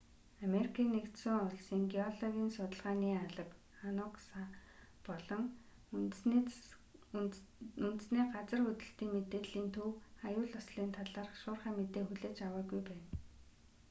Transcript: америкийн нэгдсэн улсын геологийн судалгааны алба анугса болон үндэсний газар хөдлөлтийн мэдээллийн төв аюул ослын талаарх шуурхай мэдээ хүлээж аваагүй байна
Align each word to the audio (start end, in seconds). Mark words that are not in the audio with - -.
америкийн 0.47 0.89
нэгдсэн 0.95 1.35
улсын 1.47 1.81
геологийн 1.93 2.51
судалгааны 2.57 3.09
алба 3.25 3.43
анугса 3.89 4.39
болон 5.07 5.43
үндэсний 7.85 8.25
газар 8.35 8.61
хөдлөлтийн 8.63 9.11
мэдээллийн 9.15 9.69
төв 9.75 9.89
аюул 10.27 10.51
ослын 10.61 10.89
талаарх 10.97 11.33
шуурхай 11.41 11.71
мэдээ 11.79 12.03
хүлээж 12.05 12.37
аваагүй 12.47 12.81
байна 12.87 13.05